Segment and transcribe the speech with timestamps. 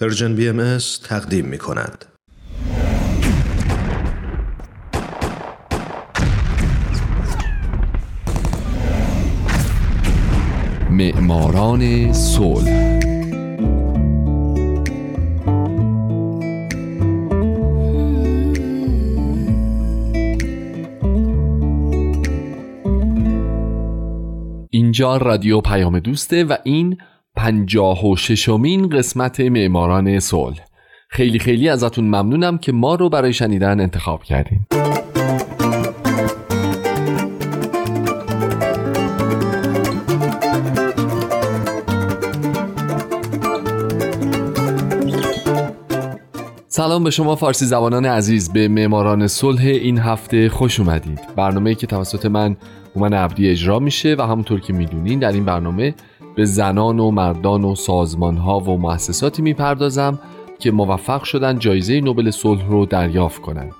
[0.00, 2.04] پرژن بی ام تقدیم می کند.
[10.90, 12.98] معماران صلح
[24.70, 26.98] اینجا رادیو پیام دوسته و این
[27.38, 30.60] پنجاه و ششمین قسمت معماران صلح.
[31.10, 34.66] خیلی خیلی ازتون ممنونم که ما رو برای شنیدن انتخاب کردیم
[46.68, 51.20] سلام به شما فارسی زبانان عزیز به معماران صلح این هفته خوش اومدید.
[51.36, 52.56] برنامه که توسط من
[52.96, 55.94] هومن عبدی اجرا میشه و همونطور که می‌دونین در این برنامه
[56.38, 60.18] به زنان و مردان و سازمان ها و مؤسساتی می‌پردازم
[60.58, 63.72] که موفق شدن جایزه نوبل صلح رو دریافت کنند.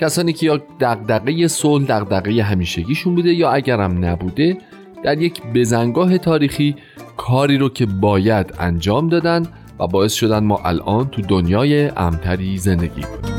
[0.00, 4.58] کسانی که یا دغدغه صلح دغدغه همیشگیشون بوده یا اگرم نبوده
[5.04, 6.76] در یک بزنگاه تاریخی
[7.16, 9.46] کاری رو که باید انجام دادن
[9.78, 13.31] و باعث شدن ما الان تو دنیای امتری زندگی کنیم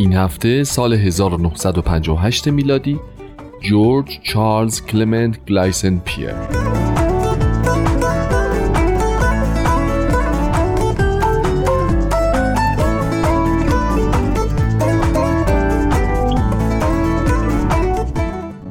[0.00, 3.00] این هفته سال 1958 میلادی
[3.60, 6.34] جورج چارلز کلمنت گلایسن پیر.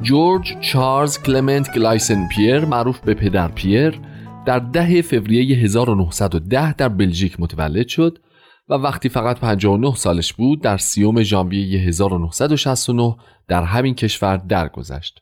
[0.02, 4.00] جورج چارلز کلمنت گلایسن پیر معروف به پدر پیر
[4.46, 8.20] در ده فوریه 1910 در بلژیک متولد شد
[8.70, 13.16] و وقتی فقط 59 سالش بود در سیوم ژانویه 1969
[13.48, 15.22] در همین کشور درگذشت.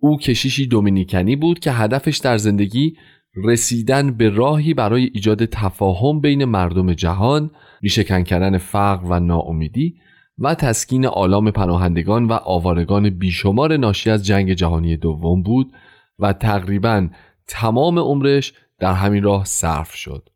[0.00, 2.96] او کشیشی دومینیکنی بود که هدفش در زندگی
[3.44, 7.50] رسیدن به راهی برای ایجاد تفاهم بین مردم جهان،
[7.82, 9.94] ریشهکن کردن فقر و ناامیدی
[10.38, 15.72] و تسکین آلام پناهندگان و آوارگان بیشمار ناشی از جنگ جهانی دوم بود
[16.18, 17.08] و تقریبا
[17.46, 20.28] تمام عمرش در همین راه صرف شد.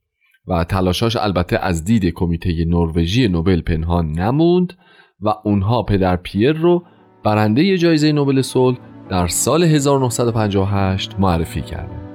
[0.49, 4.73] و تلاشاش البته از دید کمیته نروژی نوبل پنهان نموند
[5.21, 6.85] و اونها پدر پیر رو
[7.25, 12.09] برنده جایزه نوبل صلح در سال 1958 معرفی کردند.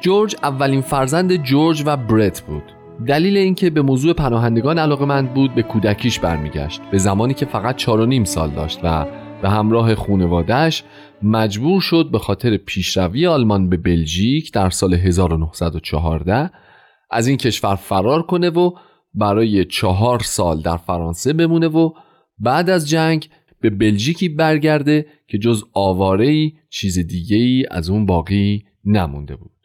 [0.00, 5.62] جورج اولین فرزند جورج و برت بود دلیل اینکه به موضوع پناهندگان علاقمند بود به
[5.62, 6.80] کودکیش برمیگشت.
[6.90, 9.06] به زمانی که فقط چار و نیم سال داشت و
[9.42, 10.84] به همراه خونوادهش
[11.22, 16.50] مجبور شد به خاطر پیشروی آلمان به بلژیک در سال 1914
[17.10, 18.70] از این کشور فرار کنه و
[19.14, 21.92] برای چهار سال در فرانسه بمونه و
[22.38, 23.28] بعد از جنگ
[23.60, 29.61] به بلژیکی برگرده که جز آواره چیز دیگه ای از اون باقی نمونده بود.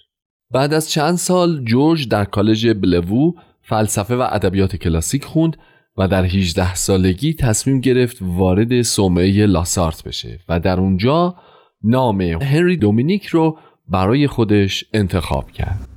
[0.51, 5.57] بعد از چند سال جورج در کالج بلوو فلسفه و ادبیات کلاسیک خوند
[5.97, 11.35] و در 18 سالگی تصمیم گرفت وارد صومعه لاسارت بشه و در اونجا
[11.83, 15.87] نام هنری دومینیک رو برای خودش انتخاب کرد.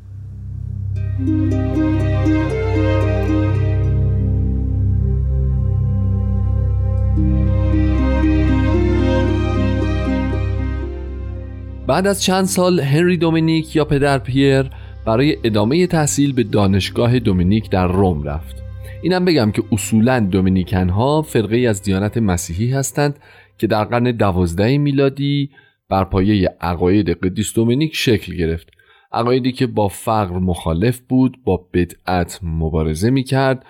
[11.91, 14.71] بعد از چند سال هنری دومینیک یا پدر پیر
[15.07, 18.63] برای ادامه تحصیل به دانشگاه دومینیک در روم رفت.
[19.03, 23.19] اینم بگم که اصولا دومینیکن ها فرقه از دیانت مسیحی هستند
[23.59, 25.51] که در قرن دوازده میلادی
[25.89, 28.69] بر پایه عقاید قدیس دومینیک شکل گرفت.
[29.13, 33.65] عقایدی که با فقر مخالف بود با بدعت مبارزه می‌کرد.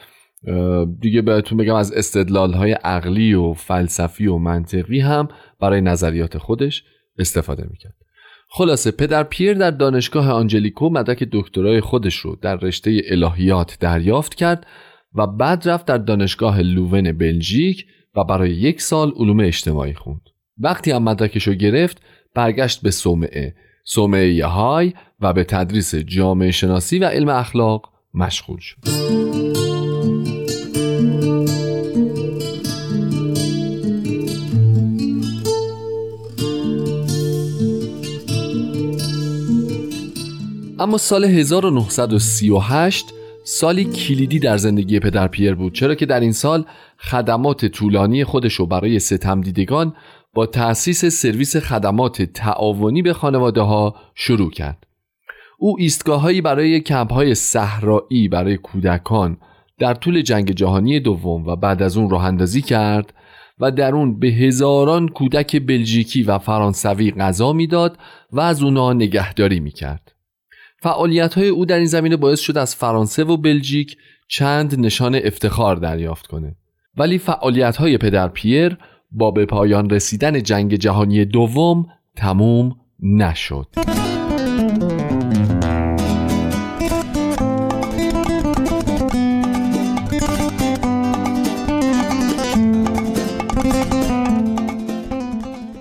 [1.01, 5.29] دیگه بهتون بگم از استدلال های عقلی و فلسفی و منطقی هم
[5.61, 6.85] برای نظریات خودش
[7.19, 8.00] استفاده می‌کرد.
[8.53, 14.67] خلاصه پدر پیر در دانشگاه آنجلیکو مدرک دکترای خودش رو در رشته الهیات دریافت کرد
[15.15, 17.87] و بعد رفت در دانشگاه لوون بلژیک
[18.17, 20.21] و برای یک سال علوم اجتماعی خوند.
[20.59, 22.03] وقتی هم مدرکش رو گرفت
[22.35, 23.55] برگشت به صومعه
[23.85, 29.50] صومعه یهای و به تدریس جامعه شناسی و علم اخلاق مشغول شد.
[40.81, 46.65] اما سال 1938 سالی کلیدی در زندگی پدر پیر بود چرا که در این سال
[46.99, 49.95] خدمات طولانی خودش رو برای ستم دیدگان
[50.35, 54.87] با تأسیس سرویس خدمات تعاونی به خانواده ها شروع کرد
[55.59, 59.37] او ایستگاههایی برای کمپ های صحرایی برای کودکان
[59.79, 63.15] در طول جنگ جهانی دوم و بعد از اون راه اندازی کرد
[63.59, 67.99] و در اون به هزاران کودک بلژیکی و فرانسوی غذا می‌داد
[68.33, 70.20] و از اونا نگهداری می‌کرد.
[70.83, 73.97] فعالیت های او در این زمینه باعث شد از فرانسه و بلژیک
[74.29, 76.57] چند نشان افتخار دریافت کنه.
[76.97, 78.79] ولی فعالیت های پدر پیر
[79.11, 81.87] با به پایان رسیدن جنگ جهانی دوم
[82.17, 83.67] تموم نشد.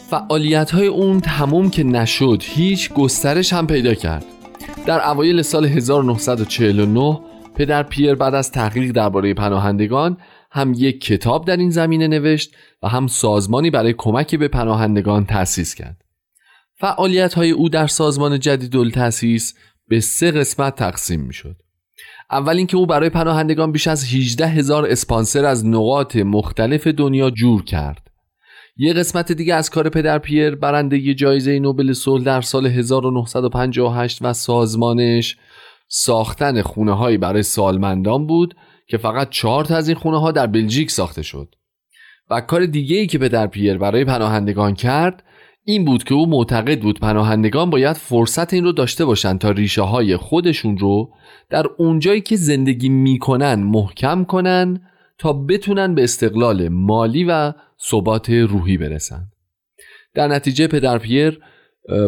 [0.10, 4.26] فعالیت های اون تموم که نشد هیچ گسترش هم پیدا کرد
[4.90, 7.20] در اوایل سال 1949
[7.56, 10.18] پدر پیر بعد از تحقیق درباره پناهندگان
[10.52, 15.76] هم یک کتاب در این زمینه نوشت و هم سازمانی برای کمک به پناهندگان تأسیس
[15.76, 16.02] کرد.
[16.76, 19.54] فعالیت های او در سازمان جدید تأسیس
[19.88, 21.56] به سه قسمت تقسیم می شد
[22.32, 27.64] اول اینکه او برای پناهندگان بیش از 18 هزار اسپانسر از نقاط مختلف دنیا جور
[27.64, 28.09] کرد.
[28.82, 34.34] یه قسمت دیگه از کار پدر پیر برنده جایزه نوبل صلح در سال 1958 و
[34.34, 35.38] سازمانش
[35.88, 38.56] ساختن خونه هایی برای سالمندان بود
[38.88, 41.56] که فقط چهار تا از این خونه ها در بلژیک ساخته شد.
[42.30, 45.24] و کار دیگه ای که پدر پیر برای پناهندگان کرد
[45.64, 49.82] این بود که او معتقد بود پناهندگان باید فرصت این رو داشته باشند تا ریشه
[49.82, 51.14] های خودشون رو
[51.50, 54.82] در اونجایی که زندگی می‌کنن محکم کنن
[55.20, 57.54] تا بتونن به استقلال مالی و
[57.90, 59.28] ثبات روحی برسن.
[60.14, 61.40] در نتیجه پدر پیر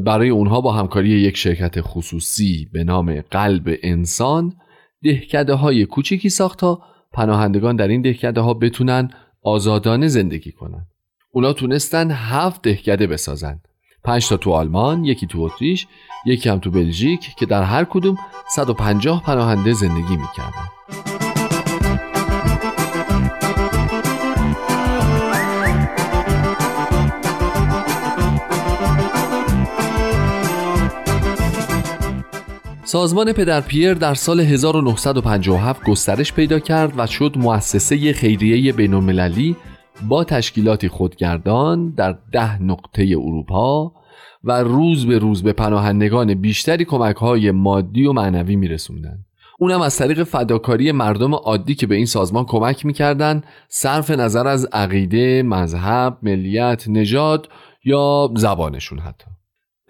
[0.06, 4.54] برای اونها با همکاری یک شرکت خصوصی به نام قلب انسان
[5.04, 6.82] دهکده های کوچیکی ساخت تا
[7.14, 9.10] پناهندگان در این دهکده ها بتونن
[9.44, 10.88] آزادانه زندگی کنن.
[11.32, 13.60] اونا تونستن هفت دهکده بسازن.
[14.04, 15.88] پنج تا تو آلمان، یکی تو اتریش،
[16.26, 18.18] یکی هم تو بلژیک که در هر کدوم
[18.56, 21.11] 150 پناهنده زندگی می‌کردن.
[32.92, 39.56] سازمان پدر پیر در سال 1957 گسترش پیدا کرد و شد مؤسسه خیریه بین المللی
[40.08, 43.94] با تشکیلاتی خودگردان در ده نقطه اروپا
[44.44, 49.18] و روز به روز به پناهندگان بیشتری کمک های مادی و معنوی میرسوندن
[49.60, 54.66] اونم از طریق فداکاری مردم عادی که به این سازمان کمک می‌کردن صرف نظر از
[54.66, 57.50] عقیده، مذهب، ملیت، نژاد
[57.84, 59.26] یا زبانشون حتی.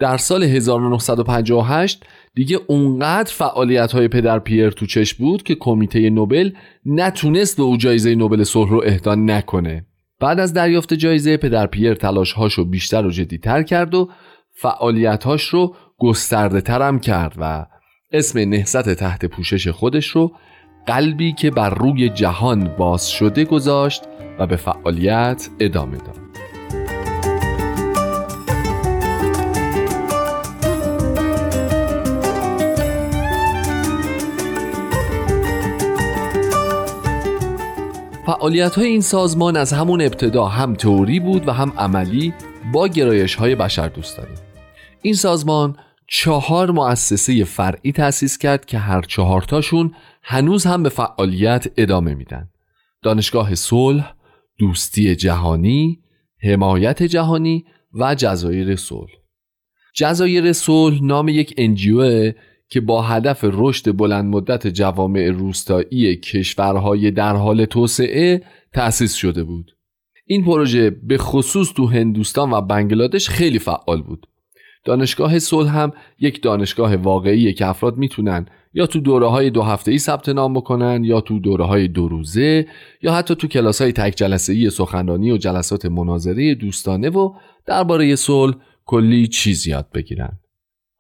[0.01, 2.03] در سال 1958
[2.35, 6.51] دیگه اونقدر فعالیت های پدر پیر تو چش بود که کمیته نوبل
[6.85, 9.85] نتونست به او جایزه نوبل صلح رو اهدا نکنه.
[10.19, 14.09] بعد از دریافت جایزه پدر پیر تلاش هاشو بیشتر و جدیتر کرد و
[14.53, 17.65] فعالیت هاش رو گسترده ترم کرد و
[18.11, 20.31] اسم نهضت تحت پوشش خودش رو
[20.85, 24.03] قلبی که بر روی جهان باز شده گذاشت
[24.39, 26.20] و به فعالیت ادامه داد.
[38.25, 42.33] فعالیت های این سازمان از همون ابتدا هم تئوری بود و هم عملی
[42.73, 43.91] با گرایش های بشر
[45.01, 52.13] این سازمان چهار مؤسسه فرعی تأسیس کرد که هر چهارتاشون هنوز هم به فعالیت ادامه
[52.13, 52.49] میدن.
[53.03, 54.13] دانشگاه صلح،
[54.59, 55.99] دوستی جهانی،
[56.43, 59.11] حمایت جهانی و جزایر صلح.
[59.95, 62.33] جزایر صلح نام یک انجیوه
[62.71, 69.75] که با هدف رشد بلند مدت جوامع روستایی کشورهای در حال توسعه تأسیس شده بود.
[70.25, 74.27] این پروژه به خصوص تو هندوستان و بنگلادش خیلی فعال بود.
[74.85, 79.91] دانشگاه صلح هم یک دانشگاه واقعیه که افراد می‌تونن یا تو دوره های دو هفته
[79.91, 82.67] ای ثبت نام بکنن یا تو دوره های دو روزه
[83.01, 87.33] یا حتی تو کلاس های تک جلسه ای سخنرانی و جلسات مناظره دوستانه و
[87.65, 90.40] درباره صلح کلی چیز یاد بگیرن.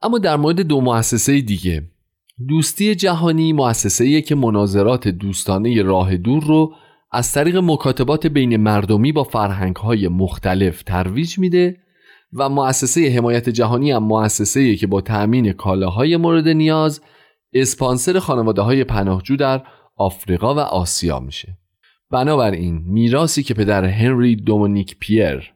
[0.01, 1.83] اما در مورد دو مؤسسه دیگه.
[2.47, 6.73] دوستی جهانی مؤسسه‌ایه که مناظرات دوستانه راه دور رو
[7.11, 11.77] از طریق مکاتبات بین مردمی با فرهنگ‌های مختلف ترویج میده
[12.33, 17.01] و مؤسسه حمایت جهانی هم مؤسسه‌ایه که با تأمین کالاهای مورد نیاز
[17.53, 19.63] اسپانسر خانواده های پناهجو در
[19.95, 21.57] آفریقا و آسیا میشه.
[22.11, 25.53] بنابراین میراسی که پدر هنری دومونیک پیر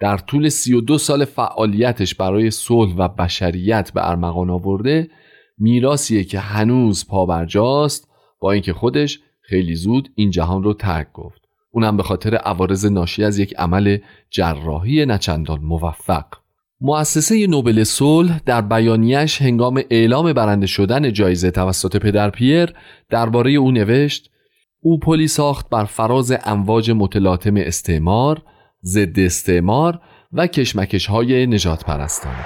[0.00, 5.10] در طول 32 سال فعالیتش برای صلح و بشریت به ارمغان آورده
[5.58, 8.08] میراسیه که هنوز پابرجاست
[8.40, 11.40] با اینکه خودش خیلی زود این جهان رو ترک گفت.
[11.70, 13.98] اونم به خاطر عوارض ناشی از یک عمل
[14.30, 16.24] جراحی نچندان موفق.
[16.80, 22.72] مؤسسه نوبل صلح در بیانیش هنگام اعلام برنده شدن جایزه توسط پدر پیر
[23.10, 24.30] درباره او نوشت
[24.82, 28.42] او پلی ساخت بر فراز امواج متلاطم استعمار،
[28.84, 30.00] ضد استعمار
[30.32, 32.44] و کشمکش های نجات پرستانه.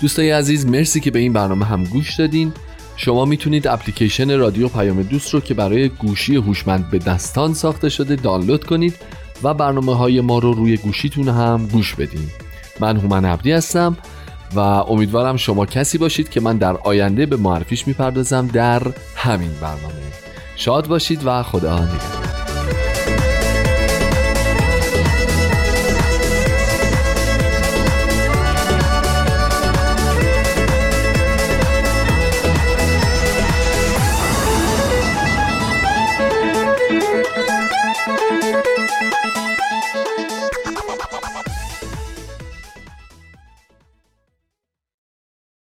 [0.00, 2.52] دوستای عزیز مرسی که به این برنامه هم گوش دادین
[2.96, 8.16] شما می‌تونید اپلیکیشن رادیو پیام دوست رو که برای گوشی هوشمند به دستان ساخته شده
[8.16, 8.94] دانلود کنید
[9.42, 12.28] و برنامه های ما رو روی گوشیتون هم گوش بدین
[12.80, 13.96] من هومن عبدی هستم
[14.54, 18.82] و امیدوارم شما کسی باشید که من در آینده به معرفیش می‌پردازم در
[19.16, 20.10] همین برنامه.
[20.56, 22.29] شاد باشید و خدا نگهدار.